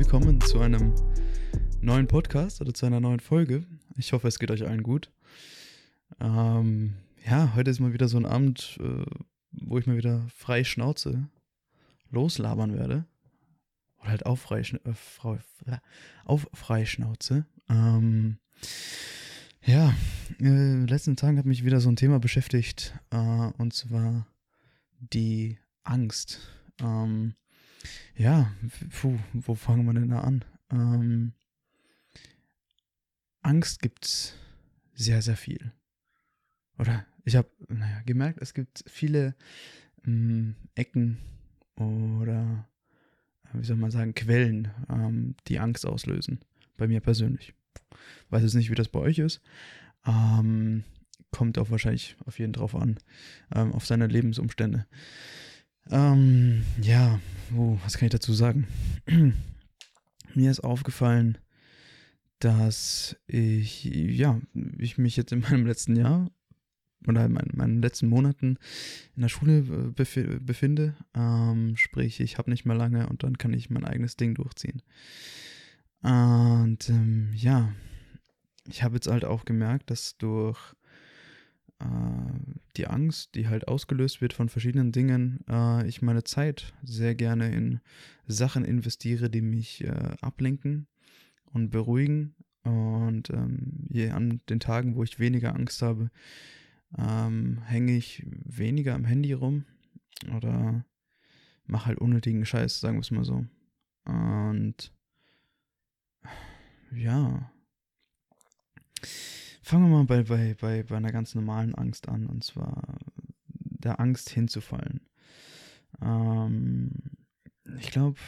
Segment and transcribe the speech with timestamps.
[0.00, 0.94] willkommen zu einem
[1.82, 3.66] neuen Podcast oder zu einer neuen Folge.
[3.98, 5.12] Ich hoffe, es geht euch allen gut.
[6.18, 6.94] Ähm,
[7.28, 9.04] ja, heute ist mal wieder so ein Abend, äh,
[9.52, 11.28] wo ich mal wieder frei Schnauze
[12.10, 13.04] loslabern werde.
[14.00, 15.34] Oder halt auf frei, äh, frau,
[15.66, 15.76] äh,
[16.24, 17.44] auf frei Schnauze.
[17.68, 18.38] Ähm,
[19.66, 23.74] ja, äh, in den letzten Tagen hat mich wieder so ein Thema beschäftigt, äh, und
[23.74, 24.26] zwar
[24.98, 26.40] die Angst.
[26.80, 27.34] Ähm,
[28.16, 28.52] ja,
[28.90, 30.44] puh, wo fangen wir denn da an?
[30.70, 31.32] Ähm,
[33.42, 34.34] Angst gibt's
[34.94, 35.72] sehr, sehr viel.
[36.78, 39.34] Oder ich habe naja, gemerkt, es gibt viele
[40.06, 41.18] ähm, Ecken
[41.76, 42.68] oder
[43.52, 46.40] wie soll man sagen, Quellen, ähm, die Angst auslösen.
[46.76, 47.52] Bei mir persönlich.
[48.30, 49.40] Weiß jetzt nicht, wie das bei euch ist.
[50.06, 50.84] Ähm,
[51.30, 52.98] kommt auch wahrscheinlich auf jeden drauf an,
[53.54, 54.86] ähm, auf seine Lebensumstände.
[55.88, 57.20] Ähm, ja,
[57.56, 58.66] oh, was kann ich dazu sagen?
[60.34, 61.38] Mir ist aufgefallen,
[62.38, 64.40] dass ich, ja,
[64.78, 66.30] ich mich jetzt in meinem letzten Jahr
[67.06, 68.58] oder in meinen, letzten Monaten
[69.16, 70.96] in der Schule äh, bef befinde.
[71.14, 74.82] Ähm, sprich, ich habe nicht mehr lange und dann kann ich mein eigenes Ding durchziehen.
[76.02, 77.72] Und ähm, ja,
[78.66, 80.58] ich habe jetzt halt auch gemerkt, dass durch
[82.76, 87.50] die Angst, die halt ausgelöst wird von verschiedenen Dingen, äh, ich meine Zeit sehr gerne
[87.52, 87.80] in
[88.26, 90.86] Sachen investiere, die mich äh, ablenken
[91.44, 92.34] und beruhigen.
[92.62, 96.10] Und ähm, je an den Tagen, wo ich weniger Angst habe,
[96.98, 99.64] ähm, hänge ich weniger am Handy rum
[100.36, 100.84] oder
[101.64, 103.46] mache halt unnötigen Scheiß, sagen wir es mal so.
[104.04, 104.92] Und
[106.92, 107.50] ja.
[109.70, 112.98] Fangen wir mal bei, bei, bei, bei einer ganz normalen Angst an, und zwar
[113.46, 114.98] der Angst hinzufallen.
[116.02, 116.90] Ähm,
[117.78, 118.18] ich glaube,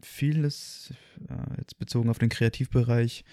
[0.00, 0.94] vieles,
[1.28, 3.26] äh, jetzt bezogen auf den Kreativbereich,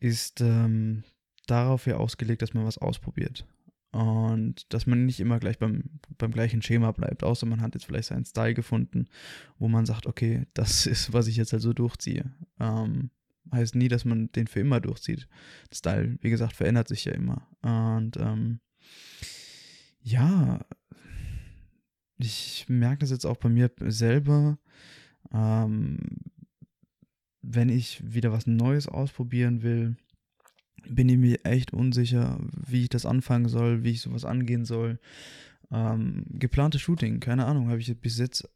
[0.00, 1.04] ist ähm,
[1.46, 3.44] darauf ja ausgelegt, dass man was ausprobiert.
[3.90, 7.84] Und dass man nicht immer gleich beim, beim gleichen Schema bleibt, außer man hat jetzt
[7.84, 9.08] vielleicht seinen Style gefunden,
[9.58, 12.32] wo man sagt, okay, das ist, was ich jetzt also durchziehe.
[12.58, 13.10] Ähm,
[13.52, 15.28] heißt nie, dass man den für immer durchzieht.
[15.72, 17.46] Style, wie gesagt, verändert sich ja immer.
[17.62, 18.60] Und ähm,
[20.02, 20.64] ja,
[22.18, 24.58] ich merke das jetzt auch bei mir selber.
[25.32, 25.98] Ähm,
[27.42, 29.96] wenn ich wieder was Neues ausprobieren will,
[30.88, 34.98] bin ich mir echt unsicher, wie ich das anfangen soll, wie ich sowas angehen soll.
[35.70, 38.48] Ähm, geplante Shooting, keine Ahnung, habe ich bis jetzt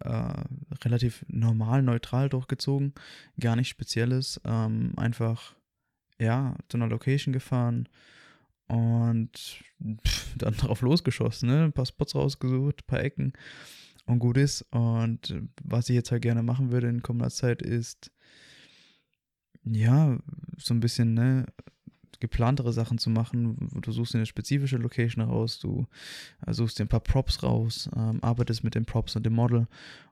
[0.00, 0.44] äh,
[0.84, 2.94] relativ normal, neutral durchgezogen.
[3.40, 4.40] Gar nichts Spezielles.
[4.44, 5.54] Ähm, einfach,
[6.18, 7.88] ja, zu einer Location gefahren
[8.66, 9.62] und
[10.06, 11.64] pff, dann drauf losgeschossen, ne?
[11.64, 13.32] Ein paar Spots rausgesucht, ein paar Ecken
[14.06, 14.62] und gut ist.
[14.70, 18.10] Und was ich jetzt halt gerne machen würde in kommender Zeit ist,
[19.64, 20.18] ja,
[20.56, 21.46] so ein bisschen, ne,
[22.20, 23.70] geplantere Sachen zu machen.
[23.80, 25.86] Du suchst dir eine spezifische Location raus, du
[26.46, 29.68] äh, suchst dir ein paar Props raus, ähm, arbeitest mit den Props und dem Model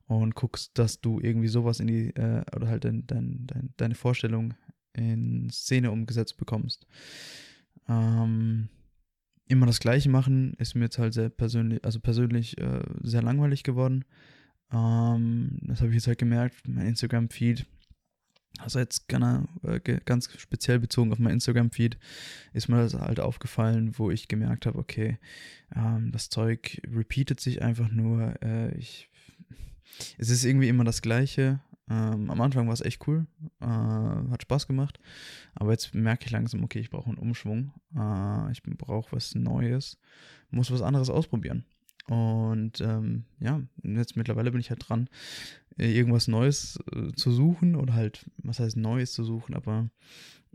[0.07, 3.95] und guckst, dass du irgendwie sowas in die, äh, oder halt dein, dein, dein, deine
[3.95, 4.55] Vorstellung
[4.93, 6.87] in Szene umgesetzt bekommst.
[7.89, 8.69] Ähm,
[9.47, 13.63] immer das Gleiche machen ist mir jetzt halt sehr persönlich, also persönlich äh, sehr langweilig
[13.63, 14.05] geworden.
[14.73, 16.67] Ähm, das habe ich jetzt halt gemerkt.
[16.67, 17.67] Mein Instagram-Feed
[18.59, 21.99] also jetzt äh, ganz speziell bezogen auf mein Instagram-Feed
[22.53, 25.19] ist mir das halt aufgefallen, wo ich gemerkt habe, okay,
[25.75, 28.35] ähm, das Zeug repeatet sich einfach nur.
[28.43, 29.11] Äh, ich,
[30.19, 31.61] es ist irgendwie immer das Gleiche.
[31.89, 33.27] Ähm, am Anfang war es echt cool,
[33.61, 34.99] äh, hat Spaß gemacht,
[35.55, 39.97] aber jetzt merke ich langsam, okay, ich brauche einen Umschwung, äh, ich brauche was Neues,
[40.51, 41.65] muss was anderes ausprobieren.
[42.09, 45.09] Und ähm, ja, jetzt mittlerweile bin ich halt dran,
[45.79, 49.89] äh, irgendwas Neues äh, zu suchen oder halt, was heißt Neues zu suchen, aber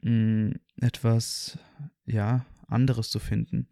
[0.01, 1.57] mh, mm, etwas,
[2.05, 3.67] ja, anderes zu finden.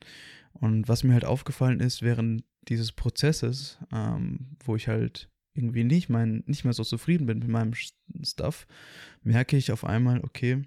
[0.53, 5.30] Und was mir halt aufgefallen ist während dieses Prozesses, ähm, wo ich halt
[5.60, 7.74] irgendwie nicht, mein, nicht mehr so zufrieden bin mit meinem
[8.24, 8.68] Stuff,
[9.24, 10.64] merke ich auf einmal, okay,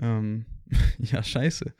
[0.00, 0.46] ähm,
[0.98, 1.74] ja, scheiße.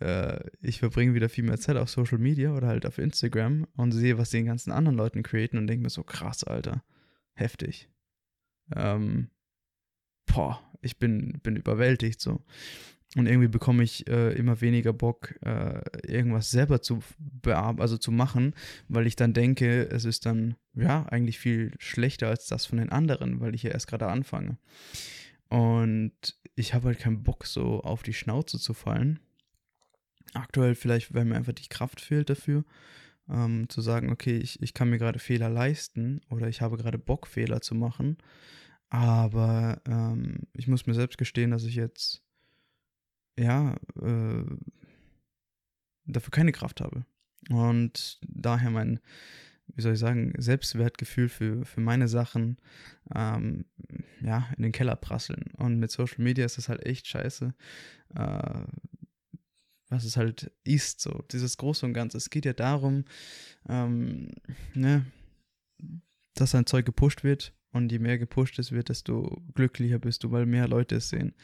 [0.00, 3.92] Äh, ich verbringe wieder viel mehr Zeit auf Social Media oder halt auf Instagram und
[3.92, 6.84] sehe, was die ganzen anderen Leuten createn und denke mir so, krass, Alter.
[7.34, 7.88] Heftig.
[8.74, 9.30] Ähm,
[10.26, 12.44] boah, ich bin, bin überwältigt so.
[13.16, 18.12] Und irgendwie bekomme ich äh, immer weniger Bock, äh, irgendwas selber zu bearbeiten, also zu
[18.12, 18.54] machen,
[18.88, 22.90] weil ich dann denke, es ist dann ja eigentlich viel schlechter als das von den
[22.90, 24.58] anderen, weil ich ja erst gerade anfange.
[25.48, 26.12] Und
[26.54, 29.20] ich habe halt keinen Bock, so auf die Schnauze zu fallen.
[30.34, 32.64] Aktuell vielleicht, weil mir einfach die Kraft fehlt dafür,
[33.30, 36.98] ähm, zu sagen, okay, ich, ich kann mir gerade Fehler leisten oder ich habe gerade
[36.98, 38.18] Bock, Fehler zu machen.
[38.90, 42.22] Aber ähm, ich muss mir selbst gestehen, dass ich jetzt
[43.38, 44.44] ja äh,
[46.06, 47.04] dafür keine Kraft habe.
[47.50, 49.00] Und daher mein,
[49.68, 52.58] wie soll ich sagen, Selbstwertgefühl für, für meine Sachen
[53.14, 53.64] ähm,
[54.20, 55.50] ja, in den Keller prasseln.
[55.56, 57.54] Und mit Social Media ist das halt echt scheiße.
[58.14, 58.62] Äh,
[59.90, 62.18] was es halt ist, so dieses Große und Ganze.
[62.18, 63.04] Es geht ja darum,
[63.68, 64.32] ähm,
[64.74, 65.06] ne,
[66.34, 70.30] dass ein Zeug gepusht wird und je mehr gepusht es wird, desto glücklicher bist du,
[70.30, 71.34] weil mehr Leute es sehen,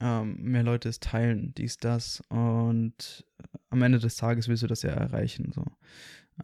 [0.00, 3.24] ähm, mehr Leute es teilen, dies, das und
[3.70, 5.64] am Ende des Tages willst du das ja erreichen, so.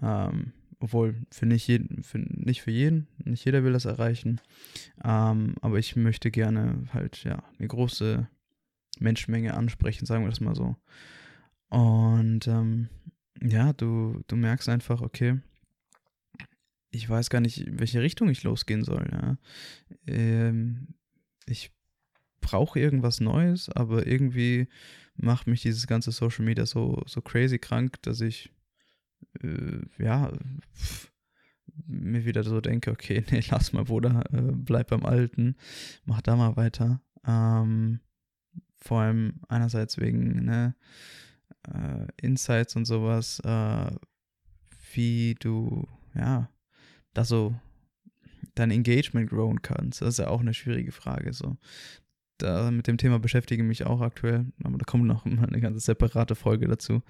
[0.02, 4.40] Ähm, obwohl für nicht jeden, für, nicht für jeden, nicht jeder will das erreichen,
[5.04, 8.28] ähm, aber ich möchte gerne halt ja eine große
[9.00, 10.76] Menschenmenge ansprechen, sagen wir das mal so.
[11.68, 12.88] Und ähm,
[13.42, 15.40] ja, du, du merkst einfach, okay,
[16.90, 19.08] ich weiß gar nicht, in welche Richtung ich losgehen soll.
[19.12, 19.38] Ja.
[20.06, 20.94] Ähm,
[21.46, 21.70] ich
[22.40, 24.68] brauche irgendwas Neues, aber irgendwie
[25.16, 28.52] macht mich dieses ganze Social Media so, so crazy krank, dass ich
[29.42, 30.32] äh, ja
[30.74, 31.12] pff,
[31.86, 35.56] mir wieder so denke, okay, nee, lass mal, Bruder, äh, bleib beim Alten,
[36.04, 37.02] mach da mal weiter.
[37.26, 38.00] Ähm,
[38.76, 40.74] vor allem einerseits wegen ne,
[41.66, 43.90] äh, Insights und sowas, äh,
[44.92, 46.48] wie du, ja,
[47.14, 47.54] da so
[48.54, 50.02] dein Engagement growen kannst.
[50.02, 51.32] Das ist ja auch eine schwierige Frage.
[51.32, 51.56] So.
[52.38, 55.60] Da, mit dem Thema beschäftige ich mich auch aktuell, aber da kommt noch mal eine
[55.60, 57.02] ganze separate Folge dazu.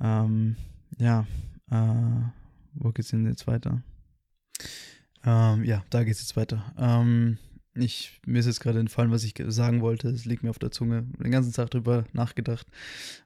[0.00, 0.56] Ähm,
[0.98, 1.26] ja,
[1.70, 2.22] äh,
[2.74, 3.82] wo geht's denn jetzt weiter?
[5.24, 6.72] Ähm, ja, da geht's jetzt weiter.
[6.76, 7.38] Ähm,
[7.74, 10.08] ich, mir ist jetzt gerade entfallen, was ich sagen wollte.
[10.08, 11.04] Es liegt mir auf der Zunge.
[11.18, 12.66] Den ganzen Tag drüber nachgedacht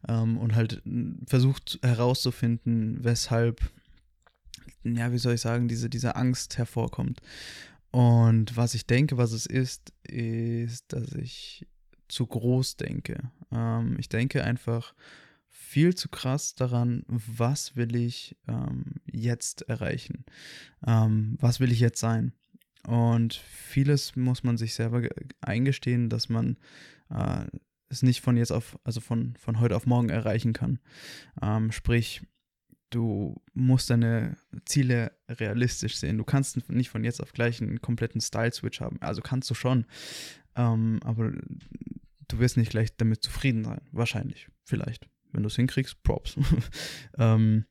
[0.07, 0.83] ähm, und halt
[1.27, 3.61] versucht herauszufinden, weshalb,
[4.95, 7.21] ja, wie soll ich sagen, diese, diese Angst hervorkommt.
[7.91, 11.67] Und was ich denke, was es ist, ist, dass ich
[12.09, 13.31] zu groß denke.
[13.51, 14.95] Ähm, ich denke einfach
[15.49, 20.25] viel zu krass daran, was will ich ähm, jetzt erreichen?
[20.87, 22.33] Ähm, was will ich jetzt sein?
[22.87, 25.03] Und vieles muss man sich selber
[25.41, 26.57] eingestehen, dass man
[27.11, 27.47] äh,
[27.89, 30.79] es nicht von jetzt auf, also von, von heute auf morgen erreichen kann.
[31.43, 32.23] Ähm, sprich,
[32.91, 36.19] du musst deine Ziele realistisch sehen.
[36.19, 39.01] Du kannst nicht von jetzt auf gleich einen kompletten Style-Switch haben.
[39.01, 39.87] Also kannst du schon,
[40.57, 41.33] ähm, aber
[42.29, 43.81] du wirst nicht gleich damit zufrieden sein.
[43.93, 45.09] Wahrscheinlich, vielleicht.
[45.33, 46.37] Wenn du es hinkriegst, Props.
[47.19, 47.65] ähm,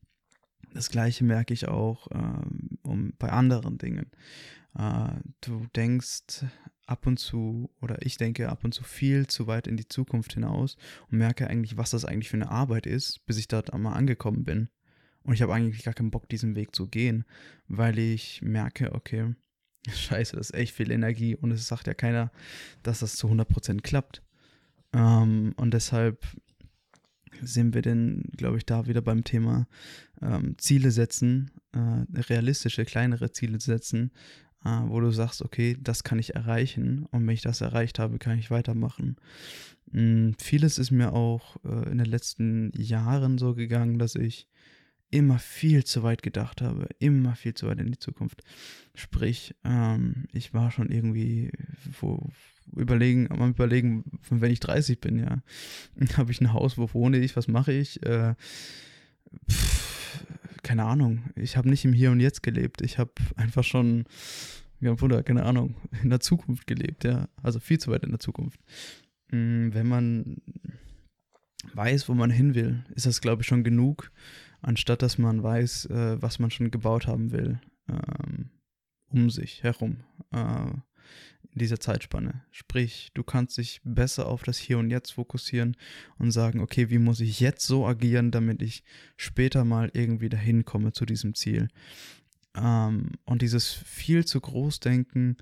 [0.74, 4.12] das gleiche merke ich auch ähm, um, bei anderen Dingen.
[4.78, 5.10] Äh,
[5.42, 6.46] du denkst
[6.86, 10.34] ab und zu, oder ich denke ab und zu viel zu weit in die Zukunft
[10.34, 10.76] hinaus
[11.10, 14.44] und merke eigentlich, was das eigentlich für eine Arbeit ist, bis ich dort einmal angekommen
[14.44, 14.70] bin.
[15.26, 17.26] Und ich habe eigentlich gar keinen Bock, diesen Weg zu gehen,
[17.68, 19.34] weil ich merke, okay,
[19.90, 22.32] scheiße, das ist echt viel Energie und es sagt ja keiner,
[22.84, 24.22] dass das zu 100% klappt.
[24.94, 26.26] Ähm, und deshalb
[27.42, 29.68] sind wir denn, glaube ich, da wieder beim Thema
[30.22, 34.12] ähm, Ziele setzen, äh, realistische, kleinere Ziele setzen,
[34.64, 38.20] äh, wo du sagst, okay, das kann ich erreichen und wenn ich das erreicht habe,
[38.20, 39.18] kann ich weitermachen.
[39.92, 44.48] Mhm, vieles ist mir auch äh, in den letzten Jahren so gegangen, dass ich
[45.12, 48.44] immer viel zu weit gedacht habe, immer viel zu weit in die Zukunft.
[48.94, 51.52] Sprich, ähm, ich war schon irgendwie
[52.00, 52.30] wo,
[52.76, 55.42] überlegen, am überlegen, wenn ich 30 bin, ja,
[56.18, 58.04] habe ich ein Haus, wo wohne ich, was mache ich?
[58.04, 58.36] Äh,
[59.50, 59.86] pff,
[60.64, 61.24] keine Ahnung.
[61.36, 62.82] Ich habe nicht im Hier und Jetzt gelebt.
[62.82, 64.06] Ich habe einfach schon,
[64.80, 67.30] ja, Wunder, keine Ahnung, in der Zukunft gelebt, ja.
[67.42, 68.60] Also viel zu weit in der Zukunft.
[69.32, 70.38] Mm, wenn man
[71.74, 74.12] weiß, wo man hin will, ist das, glaube ich, schon genug,
[74.66, 78.50] anstatt dass man weiß, äh, was man schon gebaut haben will, ähm,
[79.10, 80.04] um sich herum.
[80.32, 80.72] Äh,
[81.52, 82.44] in dieser Zeitspanne.
[82.52, 85.78] Sprich, du kannst dich besser auf das Hier und Jetzt fokussieren
[86.18, 88.84] und sagen, okay, wie muss ich jetzt so agieren, damit ich
[89.16, 91.70] später mal irgendwie dahin komme zu diesem Ziel.
[92.56, 95.38] Ähm, und dieses viel zu groß denken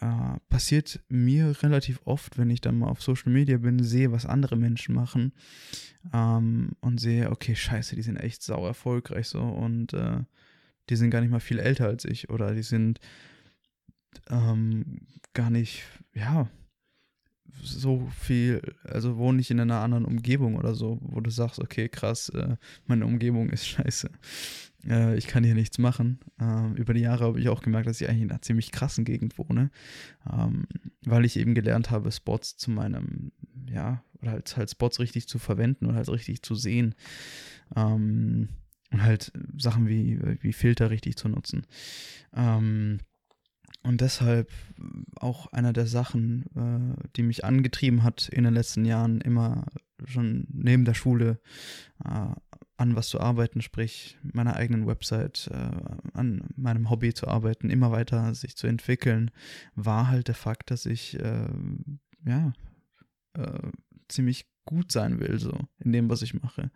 [0.00, 4.26] äh, passiert mir relativ oft, wenn ich dann mal auf Social Media bin, sehe, was
[4.26, 5.32] andere Menschen machen
[6.12, 10.20] ähm, und sehe, okay, scheiße, die sind echt sau erfolgreich so und äh,
[10.88, 12.98] die sind gar nicht mal viel älter als ich oder die sind
[14.28, 15.02] ähm,
[15.34, 15.82] gar nicht,
[16.14, 16.48] ja,
[17.62, 21.88] so viel, also wohne ich in einer anderen Umgebung oder so, wo du sagst, okay,
[21.88, 24.10] krass, äh, meine Umgebung ist scheiße.
[24.86, 26.20] Äh, ich kann hier nichts machen.
[26.40, 29.04] Äh, über die Jahre habe ich auch gemerkt, dass ich eigentlich in einer ziemlich krassen
[29.04, 29.70] Gegend wohne,
[30.30, 30.66] ähm,
[31.04, 33.32] weil ich eben gelernt habe, Spots zu meinem,
[33.68, 36.94] ja, oder halt, halt Spots richtig zu verwenden und halt richtig zu sehen.
[37.76, 38.48] Ähm,
[38.92, 41.64] und halt Sachen wie, wie Filter richtig zu nutzen.
[42.34, 42.98] Ähm,
[43.82, 44.50] Und deshalb
[45.16, 49.66] auch einer der Sachen, äh, die mich angetrieben hat in den letzten Jahren, immer
[50.04, 51.40] schon neben der Schule
[52.04, 52.34] äh,
[52.76, 55.70] an was zu arbeiten, sprich meiner eigenen Website, äh,
[56.14, 59.30] an meinem Hobby zu arbeiten, immer weiter sich zu entwickeln,
[59.74, 61.48] war halt der Fakt, dass ich äh,
[62.24, 62.52] ja
[63.34, 63.70] äh,
[64.08, 66.70] ziemlich gut sein will, so in dem, was ich mache.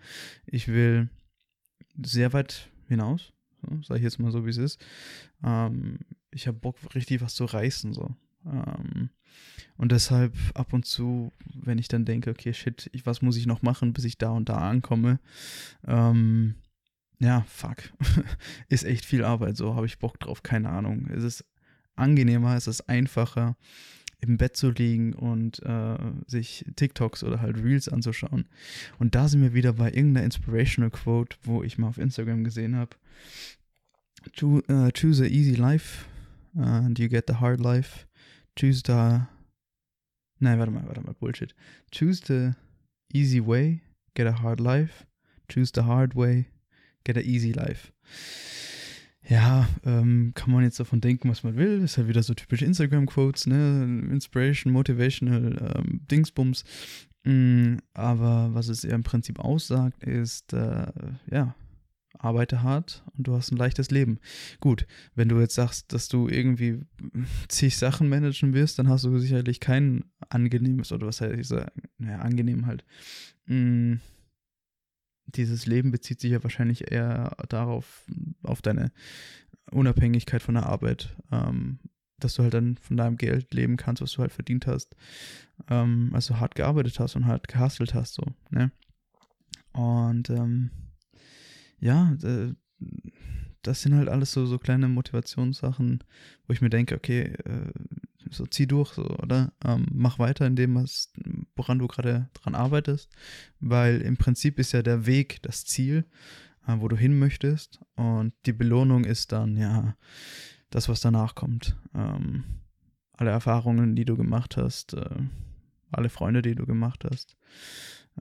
[0.46, 1.08] Ich will
[2.02, 3.32] sehr weit hinaus,
[3.87, 4.85] sage ich jetzt mal so, wie es ist.
[5.42, 8.14] Ähm, ich habe Bock, richtig was zu reißen, so.
[8.47, 9.11] Ähm,
[9.76, 13.47] und deshalb ab und zu, wenn ich dann denke, okay, shit, ich, was muss ich
[13.47, 15.18] noch machen, bis ich da und da ankomme,
[15.87, 16.54] ähm,
[17.18, 17.76] ja, fuck,
[18.68, 21.09] ist echt viel Arbeit, so habe ich Bock drauf, keine Ahnung.
[21.11, 21.44] Es ist
[21.97, 23.56] angenehmer, es ist einfacher,
[24.26, 28.47] im Bett zu liegen und äh, sich TikToks oder halt Reels anzuschauen.
[28.99, 32.76] Und da sind wir wieder bei irgendeiner Inspirational Quote, wo ich mal auf Instagram gesehen
[32.76, 32.97] habe.
[34.43, 36.07] Uh, choose a easy life
[36.57, 38.07] and you get the hard life.
[38.59, 39.26] Choose the.
[40.38, 41.54] Nein, warte mal, warte mal, Bullshit.
[41.90, 42.54] Choose the
[43.12, 43.83] easy way,
[44.14, 45.07] get a hard life.
[45.49, 46.47] Choose the hard way,
[47.04, 47.93] get a easy life
[49.26, 51.83] ja, ähm, kann man jetzt davon denken, was man will.
[51.83, 53.85] Ist halt wieder so typisch Instagram-Quotes, ne?
[54.11, 56.64] Inspiration, Motivational, ähm, Dingsbums.
[57.25, 60.87] Mm, aber was es eher im Prinzip aussagt, ist, äh,
[61.31, 61.54] ja,
[62.19, 64.19] arbeite hart und du hast ein leichtes Leben.
[64.61, 66.83] Gut, wenn du jetzt sagst, dass du irgendwie
[67.49, 71.71] zig Sachen managen wirst, dann hast du sicherlich kein angenehmes, oder was heißt ich sagen,
[71.99, 72.85] naja, angenehm halt.
[73.47, 73.95] Mm,
[75.26, 78.07] dieses Leben bezieht sich ja wahrscheinlich eher darauf,
[78.43, 78.93] auf deine
[79.71, 81.78] Unabhängigkeit von der Arbeit, ähm,
[82.19, 84.95] dass du halt dann von deinem Geld leben kannst, was du halt verdient hast,
[85.69, 88.71] ähm, also hart gearbeitet hast und hart gehustelt hast, so, ne?
[89.73, 90.71] Und ähm,
[91.81, 92.16] ja,
[93.62, 96.04] das sind halt alles so, so kleine Motivationssachen,
[96.47, 97.73] wo ich mir denke, okay, äh,
[98.35, 99.53] so zieh durch, so, oder?
[99.64, 101.12] Ähm, mach weiter in dem, was,
[101.57, 103.11] woran du gerade dran arbeitest,
[103.61, 106.05] weil im Prinzip ist ja der Weg das Ziel,
[106.67, 109.97] äh, wo du hin möchtest und die Belohnung ist dann, ja,
[110.71, 111.76] das, was danach kommt.
[111.95, 112.45] Ähm,
[113.12, 115.21] alle Erfahrungen, die du gemacht hast, äh,
[115.93, 117.37] alle Freunde, die du gemacht hast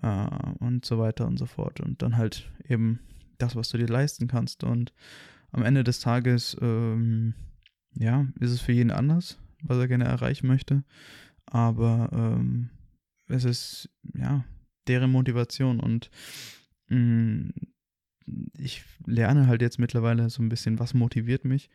[0.01, 0.27] äh,
[0.59, 1.79] und so weiter und so fort.
[1.79, 2.99] Und dann halt eben
[3.39, 4.63] das, was du dir leisten kannst.
[4.63, 4.93] Und
[5.51, 7.33] am Ende des Tages, ähm,
[7.95, 10.83] ja, ist es für jeden anders was er gerne erreichen möchte.
[11.45, 12.69] Aber ähm,
[13.27, 14.43] es ist, ja,
[14.87, 16.09] deren Motivation und
[16.89, 17.53] mh, mm,
[18.57, 21.69] ich lerne halt jetzt mittlerweile so ein bisschen, was motiviert mich,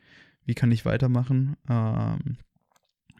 [0.45, 1.57] wie kann ich weitermachen.
[1.69, 2.37] Ähm,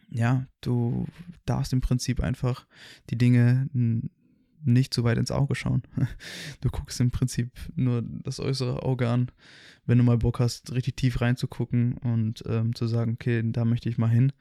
[0.08, 1.06] ja, du
[1.46, 2.66] darfst im Prinzip einfach
[3.10, 3.68] die Dinge
[4.62, 5.82] nicht zu weit ins Auge schauen.
[6.60, 9.30] Du guckst im Prinzip nur das äußere Auge an,
[9.86, 13.88] wenn du mal Bock hast, richtig tief reinzugucken und ähm, zu sagen, okay, da möchte
[13.88, 14.32] ich mal hin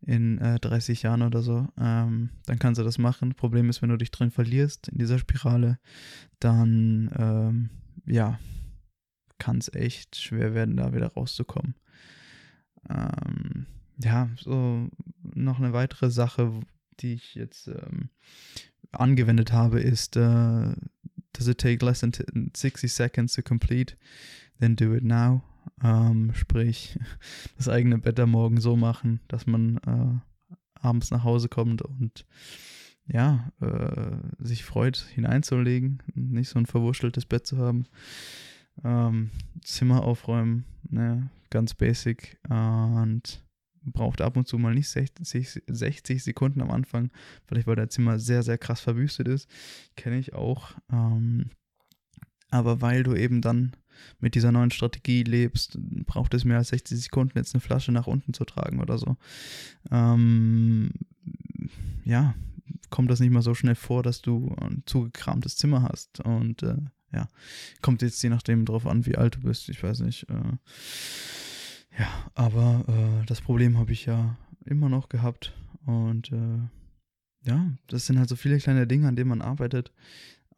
[0.00, 3.34] in äh, 30 Jahren oder so, ähm, dann kannst du das machen.
[3.34, 5.78] Problem ist, wenn du dich drin verlierst in dieser Spirale,
[6.38, 7.70] dann ähm,
[8.06, 8.38] ja,
[9.38, 11.74] kann es echt schwer werden, da wieder rauszukommen.
[12.88, 13.66] Ähm,
[13.98, 14.88] ja, so
[15.22, 16.60] noch eine weitere Sache,
[17.00, 18.10] die ich jetzt ähm,
[18.92, 20.72] angewendet habe, ist, uh,
[21.32, 22.12] does it take less than
[22.54, 23.96] 60 seconds to complete?
[24.58, 25.42] Then do it now.
[25.82, 26.98] Ähm, sprich,
[27.56, 32.24] das eigene Bett am Morgen so machen, dass man äh, abends nach Hause kommt und
[33.08, 37.86] ja, äh, sich freut, hineinzulegen, nicht so ein verwurschteltes Bett zu haben.
[38.84, 39.30] Ähm,
[39.62, 42.38] Zimmer aufräumen, ne, ganz basic.
[42.48, 43.45] Und
[43.92, 47.10] braucht ab und zu mal nicht 60, 60 Sekunden am Anfang,
[47.46, 49.48] vielleicht weil der Zimmer sehr, sehr krass verwüstet ist.
[49.96, 50.72] Kenne ich auch.
[50.92, 51.50] Ähm,
[52.50, 53.72] aber weil du eben dann
[54.20, 58.06] mit dieser neuen Strategie lebst, braucht es mehr als 60 Sekunden, jetzt eine Flasche nach
[58.06, 59.16] unten zu tragen oder so.
[59.90, 60.90] Ähm,
[62.04, 62.34] ja,
[62.90, 66.20] kommt das nicht mal so schnell vor, dass du ein zugekramtes Zimmer hast.
[66.20, 66.76] Und äh,
[67.12, 67.28] ja,
[67.82, 69.68] kommt jetzt je nachdem drauf an, wie alt du bist.
[69.68, 70.28] Ich weiß nicht.
[70.28, 70.56] Äh,
[71.98, 75.54] ja, aber äh, das Problem habe ich ja immer noch gehabt.
[75.84, 79.92] Und äh, ja, das sind halt so viele kleine Dinge, an denen man arbeitet.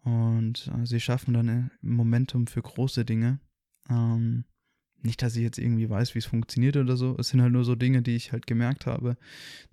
[0.03, 3.41] Und äh, sie schaffen dann ein Momentum für große Dinge.
[3.91, 4.45] Ähm,
[5.03, 7.17] nicht, dass ich jetzt irgendwie weiß, wie es funktioniert oder so.
[7.19, 9.17] Es sind halt nur so Dinge, die ich halt gemerkt habe,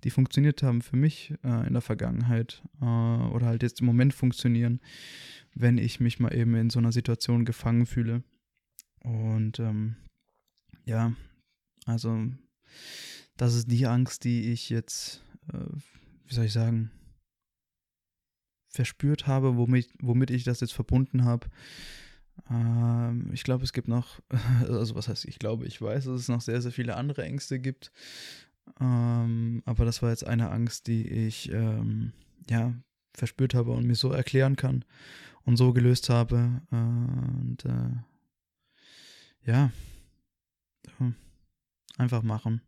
[0.04, 4.14] die funktioniert haben für mich äh, in der Vergangenheit äh, oder halt jetzt im Moment
[4.14, 4.80] funktionieren,
[5.54, 8.22] wenn ich mich mal eben in so einer Situation gefangen fühle.
[9.00, 9.96] Und ähm,
[10.84, 11.12] ja,
[11.86, 12.26] also,
[13.36, 15.58] das ist die Angst, die ich jetzt, äh,
[16.26, 16.90] wie soll ich sagen,
[18.68, 21.48] verspürt habe, womit, womit ich das jetzt verbunden habe.
[22.50, 24.20] Ähm, ich glaube, es gibt noch,
[24.68, 27.58] also was heißt, ich glaube, ich weiß, dass es noch sehr, sehr viele andere Ängste
[27.58, 27.92] gibt.
[28.80, 32.12] Ähm, aber das war jetzt eine Angst, die ich ähm,
[32.50, 32.74] ja
[33.14, 34.84] verspürt habe und mir so erklären kann
[35.44, 36.62] und so gelöst habe.
[36.70, 39.70] Äh, und äh, ja,
[41.98, 42.62] einfach machen.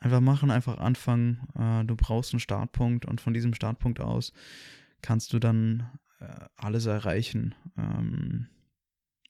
[0.00, 1.48] Einfach machen, einfach anfangen.
[1.58, 4.32] Äh, du brauchst einen Startpunkt und von diesem Startpunkt aus
[5.02, 7.54] kannst du dann äh, alles erreichen.
[7.76, 8.48] Ähm,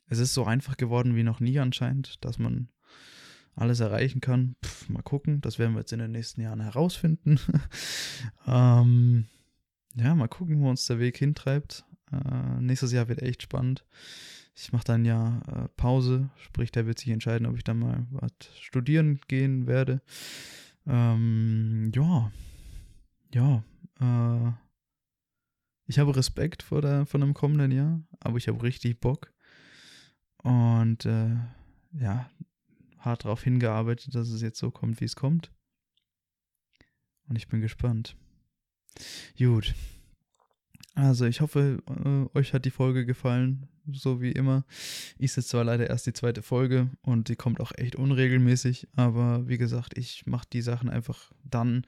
[0.06, 2.68] es ist so einfach geworden wie noch nie anscheinend, dass man
[3.54, 4.56] alles erreichen kann.
[4.64, 7.38] Pff, mal gucken, das werden wir jetzt in den nächsten Jahren herausfinden.
[8.46, 9.26] ähm,
[9.94, 11.84] ja, mal gucken, wo uns der Weg hintreibt.
[12.12, 13.84] Äh, nächstes Jahr wird echt spannend.
[14.60, 18.06] Ich mache dann ja äh, Pause, sprich, da wird sich entscheiden, ob ich dann mal
[18.10, 20.02] was studieren gehen werde.
[20.84, 22.32] Ähm, ja,
[23.32, 23.62] ja,
[24.00, 24.52] äh,
[25.86, 29.32] ich habe Respekt vor, der, vor dem kommenden Jahr, aber ich habe richtig Bock.
[30.42, 31.36] Und äh,
[31.92, 32.28] ja,
[32.98, 35.52] hart darauf hingearbeitet, dass es jetzt so kommt, wie es kommt.
[37.28, 38.16] Und ich bin gespannt.
[39.38, 39.74] Gut.
[40.98, 44.64] Also ich hoffe, äh, euch hat die Folge gefallen, so wie immer.
[45.16, 49.46] Ist jetzt zwar leider erst die zweite Folge und die kommt auch echt unregelmäßig, aber
[49.46, 51.86] wie gesagt, ich mache die Sachen einfach dann,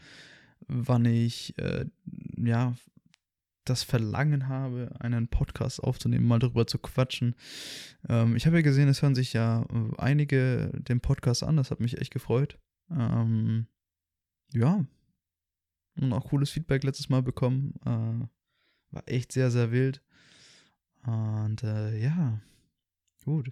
[0.68, 1.86] wann ich äh,
[2.36, 2.76] ja
[3.64, 7.34] das Verlangen habe, einen Podcast aufzunehmen, mal darüber zu quatschen.
[8.08, 11.72] Ähm, ich habe ja gesehen, es hören sich ja äh, einige den Podcast an, das
[11.72, 12.60] hat mich echt gefreut.
[12.88, 13.66] Ähm,
[14.52, 14.84] ja.
[16.00, 17.74] Und auch cooles Feedback letztes Mal bekommen.
[17.84, 18.28] Äh,
[18.90, 20.02] war echt sehr, sehr wild.
[21.04, 22.40] Und äh, ja,
[23.25, 23.50] gut.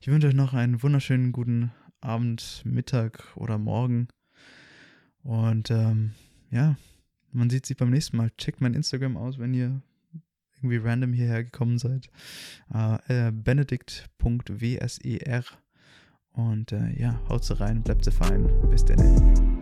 [0.00, 4.08] Ich wünsche euch noch einen wunderschönen guten Abend, Mittag oder Morgen.
[5.22, 6.12] Und ähm,
[6.50, 6.76] ja,
[7.32, 8.30] man sieht sich beim nächsten Mal.
[8.38, 9.80] Checkt mein Instagram aus, wenn ihr
[10.56, 12.10] irgendwie random hierher gekommen seid.
[12.72, 15.44] Äh, äh, benedikt.wser.
[16.32, 18.48] Und äh, ja, haut rein, bleibt fein.
[18.70, 19.59] Bis dann.